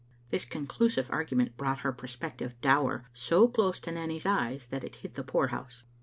"This 0.31 0.45
conclusive 0.45 1.11
argument 1.11 1.57
brought 1.57 1.81
her 1.81 1.93
prospective 1.93 2.59
dower 2.59 3.05
so 3.13 3.47
close 3.47 3.79
to 3.81 3.91
Nanny's 3.91 4.25
eyes 4.25 4.65
that 4.71 4.83
it 4.83 4.95
hid 4.95 5.13
the 5.13 5.21
poorhouse. 5.23 5.83